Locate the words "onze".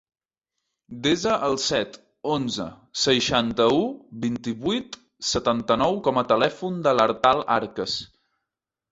2.35-2.63